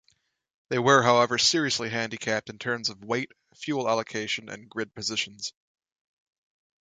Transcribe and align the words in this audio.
They 0.69 0.79
were 0.79 1.03
however 1.03 1.37
seriously 1.37 1.91
handicapped 1.91 2.49
in 2.49 2.57
terms 2.57 2.89
of 2.89 3.03
weight, 3.05 3.31
fuel 3.53 3.87
allocation 3.87 4.49
and 4.49 4.67
grid 4.67 4.95
positions. 4.95 5.53